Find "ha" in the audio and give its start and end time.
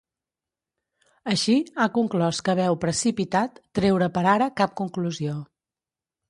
1.83-1.87